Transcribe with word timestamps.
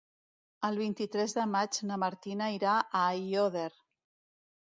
El 0.69 0.77
vint-i-tres 0.83 1.35
de 1.39 1.43
maig 1.55 1.77
na 1.89 1.97
Martina 2.05 2.47
irà 2.55 2.73
a 2.79 3.03
Aiòder. 3.11 3.67